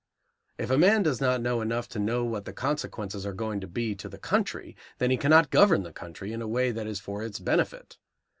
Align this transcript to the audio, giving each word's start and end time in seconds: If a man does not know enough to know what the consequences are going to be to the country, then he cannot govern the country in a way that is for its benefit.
If 0.57 0.71
a 0.71 0.79
man 0.79 1.03
does 1.03 1.21
not 1.21 1.41
know 1.43 1.61
enough 1.61 1.87
to 1.89 1.99
know 1.99 2.25
what 2.25 2.45
the 2.45 2.53
consequences 2.53 3.23
are 3.23 3.33
going 3.35 3.59
to 3.61 3.67
be 3.67 3.93
to 3.97 4.09
the 4.09 4.17
country, 4.17 4.75
then 4.97 5.11
he 5.11 5.15
cannot 5.17 5.51
govern 5.51 5.83
the 5.83 5.93
country 5.93 6.33
in 6.33 6.41
a 6.41 6.47
way 6.47 6.71
that 6.71 6.87
is 6.87 6.99
for 6.99 7.21
its 7.21 7.37
benefit. 7.37 7.99